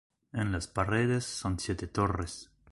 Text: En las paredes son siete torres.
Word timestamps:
En 0.33 0.51
las 0.51 0.65
paredes 0.67 1.25
son 1.25 1.59
siete 1.59 1.85
torres. 1.85 2.49